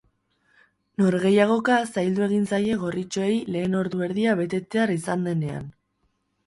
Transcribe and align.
Norgehiagoka 1.01 1.77
zaildu 1.93 2.25
egin 2.29 2.49
zaie 2.53 2.79
gorritxoei 2.87 3.31
lehen 3.57 3.77
ordu 3.83 4.03
erdia 4.09 4.35
betetzear 4.43 4.97
izan 5.01 5.31
denean. 5.33 5.75